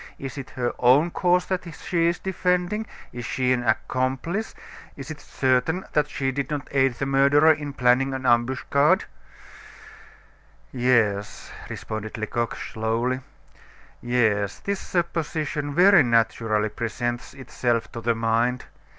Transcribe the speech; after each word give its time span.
Is 0.17 0.35
it 0.35 0.49
her 0.55 0.73
own 0.79 1.11
cause 1.11 1.45
that 1.45 1.71
she 1.75 2.07
is 2.07 2.17
defending? 2.17 2.87
Is 3.13 3.23
she 3.23 3.51
an 3.53 3.61
accomplice? 3.63 4.55
Is 4.97 5.11
it 5.11 5.21
certain 5.21 5.85
that 5.93 6.09
she 6.09 6.31
did 6.31 6.49
not 6.49 6.67
aid 6.71 6.95
the 6.95 7.05
murderer 7.05 7.51
in 7.53 7.73
planning 7.73 8.11
an 8.15 8.25
ambuscade?" 8.25 9.03
"Yes," 10.71 11.51
responded 11.69 12.17
Lecoq, 12.17 12.55
slowly, 12.55 13.19
"yes; 14.01 14.57
this 14.57 14.79
supposition 14.79 15.75
very 15.75 16.01
naturally 16.01 16.69
presents 16.69 17.35
itself 17.35 17.91
to 17.91 18.01
the 18.01 18.15
mind. 18.15 18.65